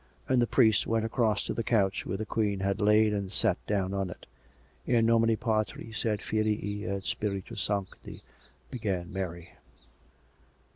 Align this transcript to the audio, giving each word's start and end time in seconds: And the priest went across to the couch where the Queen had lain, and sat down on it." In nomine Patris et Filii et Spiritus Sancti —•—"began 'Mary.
And 0.27 0.41
the 0.41 0.47
priest 0.47 0.87
went 0.87 1.05
across 1.05 1.43
to 1.43 1.53
the 1.53 1.61
couch 1.61 2.07
where 2.07 2.17
the 2.17 2.25
Queen 2.25 2.61
had 2.61 2.81
lain, 2.81 3.13
and 3.13 3.31
sat 3.31 3.63
down 3.67 3.93
on 3.93 4.09
it." 4.09 4.25
In 4.87 5.05
nomine 5.05 5.37
Patris 5.37 6.07
et 6.07 6.23
Filii 6.23 6.85
et 6.87 7.03
Spiritus 7.03 7.61
Sancti 7.61 8.13
—•—"began 8.71 9.13
'Mary. 9.13 9.51